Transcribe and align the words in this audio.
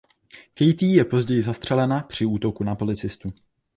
Katie 0.57 0.95
je 0.95 1.05
později 1.05 1.41
zastřelena 1.41 1.99
při 1.99 2.25
útoku 2.25 2.63
na 2.63 2.75
policistu. 2.75 3.33